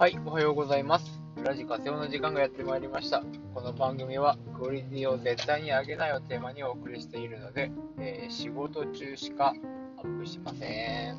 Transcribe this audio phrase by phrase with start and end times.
[0.00, 1.20] はい、おはようございます。
[1.42, 3.24] ラジカセオの時間がやってまいりました。
[3.52, 9.54] この番組はクオリティを絶対に上げないをテーマにお送りしているので、えー仕事中しか
[9.96, 11.16] アップしません。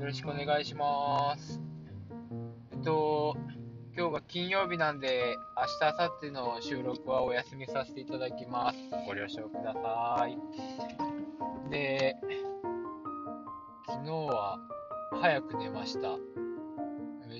[0.00, 1.60] よろしくお願いします。
[2.72, 3.36] えっと、
[3.96, 8.78] 今日が金曜日なんで、明日、明後日の収録はお休みさせていただきます。
[9.06, 10.36] ご了承ください。
[11.70, 12.16] で、
[13.86, 14.58] 昨日は
[15.12, 16.18] 早く寝ました。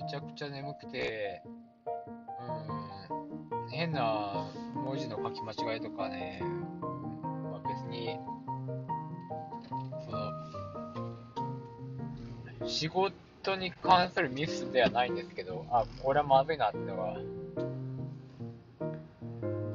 [0.01, 1.43] めちゃくちゃ眠くて、
[1.85, 8.17] うん、変な文字の書き間違いとかね、まあ、別に、
[10.03, 10.11] そ
[12.61, 17.17] の、仕事に関するミスではないんですけど、あ、これはまずいなってのが、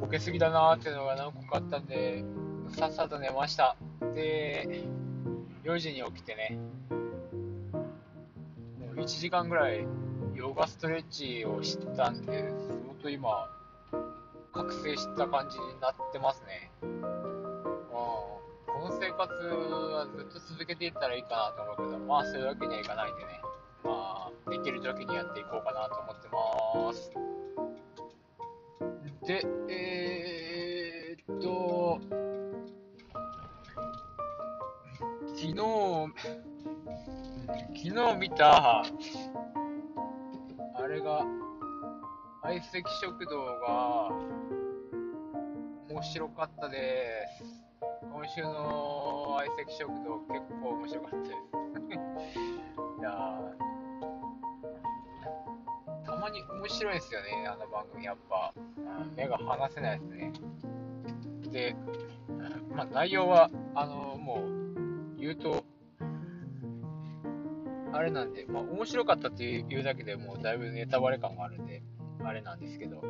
[0.00, 2.24] ボケすぎだなーっていうのが何個かあったんで、
[2.70, 3.76] さっさと寝ました。
[4.14, 4.82] で、
[5.62, 6.58] 4時に起きてね、
[8.80, 9.86] もう1時間ぐらい
[10.36, 13.48] ヨガストレッチをしたんで、相当今、
[14.52, 16.70] 覚醒した感じになってますね。
[16.82, 18.42] うん、こ
[18.78, 23.40] の生活はずっと続けていったらいいかなと思うけど、まあそういうわけにはいかないんでね、
[23.82, 27.10] まあできる時にやっていこうかなと思ってます。
[29.26, 31.98] で、えー、っと、
[35.34, 35.54] 昨日、
[37.74, 38.84] 昨日見た、
[40.86, 41.26] あれが、
[42.44, 44.12] 相席食堂が
[45.90, 47.44] 面白かったです。
[48.02, 51.32] 今週の相席食堂結構面白かったです。
[53.00, 53.40] いや
[56.04, 58.54] たまに面白いですよね、あの番組やっぱ。
[59.16, 60.32] 目が離せないですね。
[61.50, 61.76] で、
[62.76, 64.44] まあ内容は、あのも
[65.16, 65.64] う言うと、
[67.96, 71.82] あれなんで、まあ、面白かったっていうだけでもうだいぶネタバレ感があるんで、
[72.22, 73.02] あれなんですけど、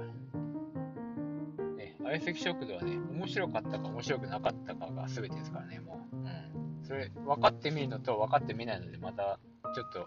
[1.77, 6.17] ね、相席食堂はね、面白かったか面白くなかったかが全てですからね、もう。
[6.17, 6.85] うん。
[6.85, 9.41] それ、分かってみるのと分かってみないので、また、
[9.75, 10.07] ちょっと、うん、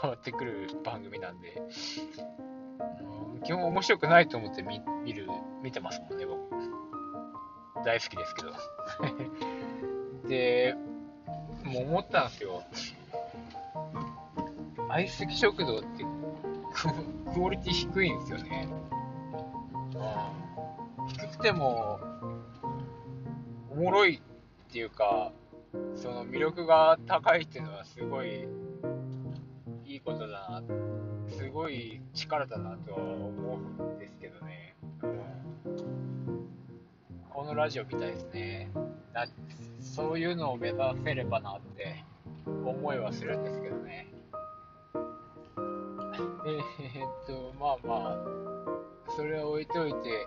[0.00, 1.60] 変わってくる番組なんで、
[3.36, 5.28] うん、基本面白くないと思って見見る、
[5.62, 6.40] 見てますもんね、僕。
[7.84, 8.52] 大好きですけど。
[10.28, 10.74] で、
[11.64, 12.62] もう思ったんですよ。
[14.88, 16.04] 相席食堂って
[16.72, 16.88] ク
[17.34, 18.68] クオリティ低いんですよね。
[21.08, 22.00] 低くても、
[23.70, 25.32] おもろいっていうか、
[25.94, 28.46] その魅力が高いっていうのはすごい
[29.86, 30.62] いいことだな、
[31.28, 34.74] すごい力だなとは思うんですけどね。
[37.30, 38.70] このラジオみたいですね。
[39.12, 39.26] な
[39.80, 42.04] そういうのを目指せればなって
[42.46, 44.17] 思いはするんですけどね。
[46.18, 48.16] えー、っと、まあまあ、
[49.14, 50.26] それは置いといて、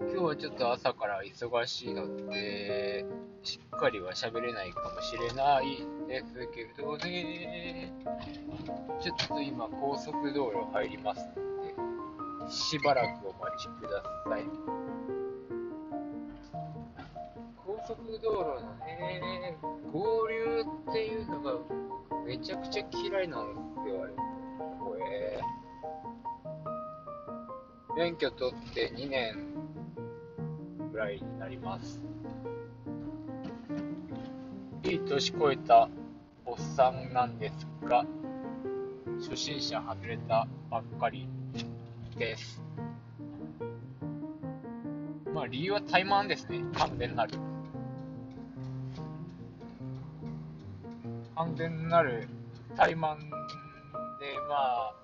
[0.00, 3.04] 今日はちょっと朝から忙しいので、
[3.42, 7.92] しっかりは喋れないかもしれないですけどね、
[9.02, 15.13] ちょっと今高速道路入りますので、しばらくお待ちください。
[17.86, 19.58] 高速道路のね、
[19.92, 21.52] 合流っていうのが
[22.24, 24.12] めちゃくちゃ嫌いなんですよ、あれ。
[24.80, 25.38] これ。
[27.94, 29.36] 免許取って2年
[30.92, 32.02] ぐらいになります。
[34.84, 35.90] いい年越えた
[36.46, 38.06] おっさんなんですが、
[39.18, 41.28] 初心者外れたばっかり
[42.16, 42.62] です。
[45.34, 47.53] まあ理由は怠慢ですね、完全なる。
[51.36, 52.28] 完全なる
[52.76, 53.26] 怠慢で、
[54.48, 54.94] まあ、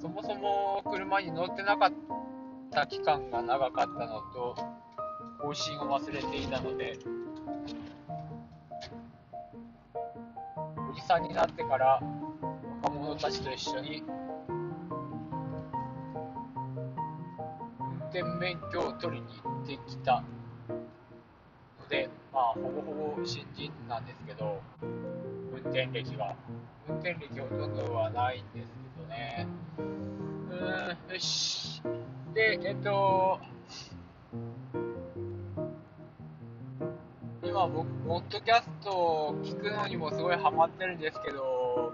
[0.00, 1.92] そもそも車に乗ってなかっ
[2.72, 4.56] た期間が長かったのと、
[5.40, 6.98] 方針を忘れていたので、
[10.90, 12.02] おじさんになってから
[12.82, 14.02] 若者たちと一緒に
[17.78, 20.24] 運転免許を取りに行ってきた、
[22.40, 26.34] まあ、ほぼほぼ新人なんですけど、運転歴が。
[26.88, 29.46] 運転歴ほとんどはないんですけどね。
[30.48, 31.82] うーん、よし。
[32.32, 33.38] で、えっと、
[37.42, 41.92] 今僕、ポッドキャストを聞くのにもすごいハマってるんですけど、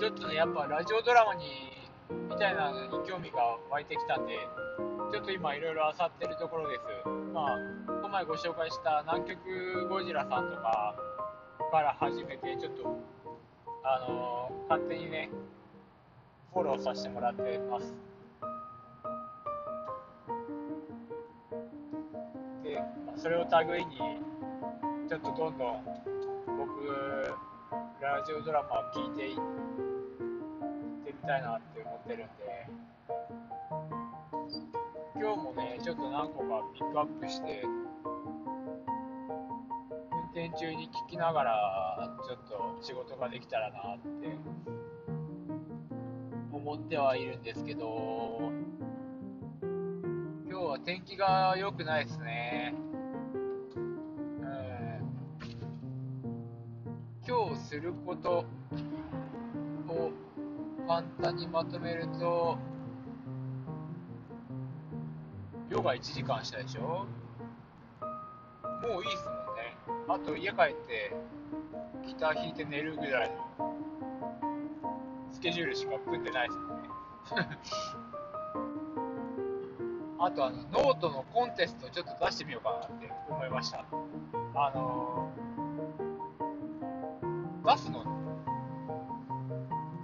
[0.00, 1.44] ちょっとね、やっぱラジオドラマに、
[2.30, 4.38] みたいなのに興味が湧いてきたんで、
[5.12, 7.08] ちょっと今いろいろ漁ってるところです。
[7.34, 10.94] まあ、前ご紹介した南極ゴジラさんとか
[11.72, 12.96] から始めて、ちょっと、
[13.82, 15.28] あのー、勝手にね、
[16.52, 17.92] フォローさせてもらってます。
[22.62, 23.96] で、まあ、それを類に、
[25.08, 25.84] ちょっとどんどん
[26.56, 27.34] 僕、
[28.00, 29.36] ラジオドラマを聞いていっ
[31.04, 32.68] てみたいなって思ってるんで、
[35.16, 37.64] 今日もね、ちょっと何個かピックアップして、
[40.34, 44.36] 転中に聞きながら、ちょっと仕事ができたらなって
[46.52, 48.50] 思ってはいるんですけど、
[50.50, 52.74] 今日は天気が良くないですね。
[57.26, 58.44] 今日すること
[59.88, 60.10] を
[60.88, 62.58] 簡単にまとめると、
[65.70, 67.06] ヨガ1時間したでしょ？
[68.82, 69.33] もういいっす。
[70.06, 71.14] あと家帰って
[72.06, 73.74] ギター弾いて寝るぐらいの
[75.32, 77.48] スケジュールしか組んでないですね。
[80.18, 83.84] あとあのノートのコンテストちょっと出してみようかなって思いました。
[84.54, 85.30] あの
[87.64, 88.04] 出すの、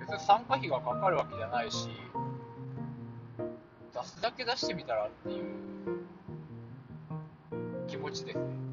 [0.01, 1.91] 別に参加費がかかるわけじゃないし、
[3.93, 5.45] 出すだけ出してみたらっていう
[7.87, 8.70] 気持ちですね。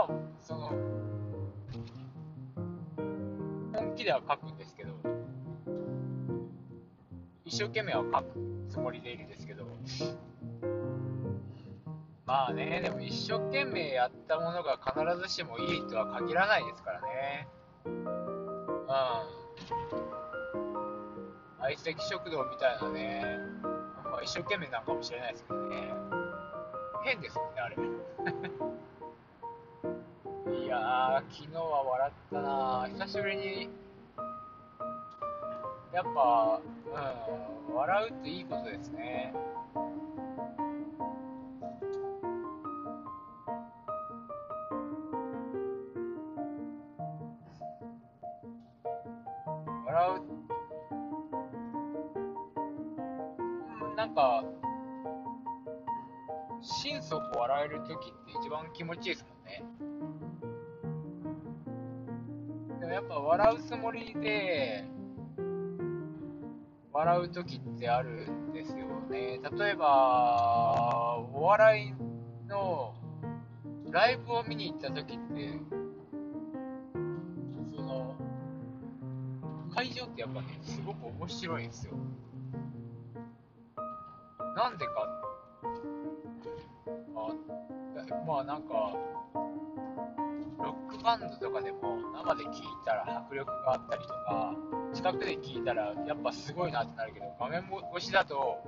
[0.00, 0.08] まあ、
[0.40, 0.68] その、
[3.74, 4.94] 本気では書くんですけど、
[7.44, 8.26] 一生懸命は書く
[8.70, 9.66] つもりでいるんですけど、
[12.24, 17.48] まあね、でも一生懸命やったものが必ずしもいいとは限らないですからね。
[17.84, 18.04] うん。
[21.60, 23.22] 相席食堂みたいなね、
[24.04, 25.92] まあ、一生懸命なんかもしれないですけどね。
[27.04, 27.76] 変ですもんね、あれ。
[30.70, 33.68] やー、昨日は笑ったな久しぶりに、
[35.92, 36.60] やっぱ、
[37.68, 39.34] うん、笑うっていいことですね。
[49.86, 50.22] 笑う、
[53.86, 54.44] うん、なんか、
[56.62, 59.79] 心底笑える時って一番気持ちいいですもんね。
[63.18, 64.84] 笑うつもりで、
[66.92, 69.40] 笑う時ってあるんですよね。
[69.58, 72.94] 例えば、お笑いの
[73.90, 75.58] ライブを見に行った時って、
[77.74, 78.14] その
[79.74, 81.94] 会場ってやっぱね、すごく面白いんですよ。
[84.56, 84.92] なんでか、
[87.16, 87.30] あ
[88.26, 88.94] まあなんか、
[90.62, 92.54] ロックバンドとかでも生で聴い
[92.84, 94.54] たら迫力があったりとか、
[94.92, 97.64] 近くで聴いたらやっぱすごいなってなるけど、画面
[97.96, 98.62] 越しだと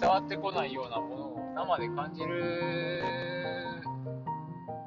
[0.00, 3.02] 伝わってこないようなものを生で感じる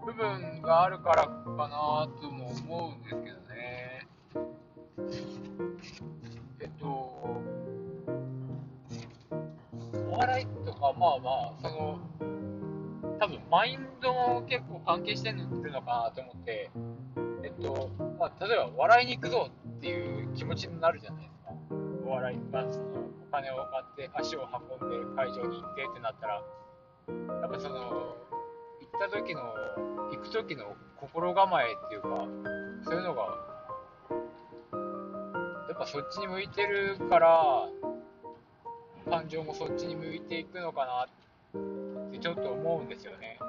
[0.06, 4.08] 部分があるからかなとも思うんですけどね。
[6.60, 6.86] えっと、
[10.08, 12.00] お笑いとか、まあまあ、その、
[13.24, 15.38] 多分マインドも結構関係してる
[15.72, 16.70] のかなと思って、
[17.42, 17.90] えっと、
[18.20, 21.54] まあ、例えば笑いに行くぞっていう気持ちになるじゃないですか。
[22.06, 24.46] お笑いがそのお金を買って足を
[24.82, 26.44] 運んで会場に行ってってなったら、
[27.42, 29.42] やっぱその、行った時の、
[30.12, 32.10] 行く時の心構えっていうか、
[32.84, 33.22] そういうのが
[35.70, 37.70] やっぱそっちに向いてるから
[39.10, 41.24] 感情もそっちに向いていくのかなって
[42.20, 43.40] ちょっと思うんですよね。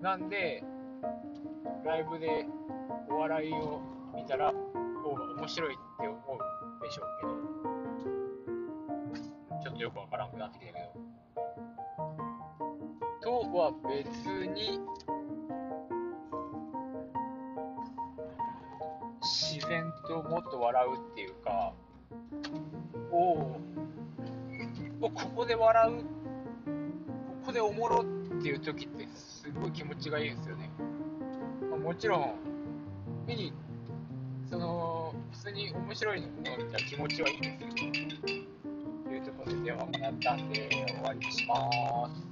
[0.00, 0.62] なんで
[1.84, 2.46] ライブで
[3.08, 3.80] お笑いを
[4.14, 4.52] 見たら
[5.02, 7.32] 方が面白いって思うでしょうけど。
[9.62, 11.02] ちょっとよくわからんくなってきたけど。
[13.22, 14.08] とは別
[14.48, 14.80] に
[19.20, 21.72] 自然ともっと笑うっていうか、
[23.12, 23.60] おお、
[25.10, 26.04] ここで笑う、こ
[27.46, 28.04] こでおもろっ
[28.40, 30.70] ていう時ってすごい気持ちがいいですよね。
[31.70, 32.34] まあ、もちろん、
[33.26, 33.52] 見に、
[34.48, 42.31] その、普通に面白いのを見たら気持ちはいいんですけど、というところで電話が鳴ったんで終わりにします。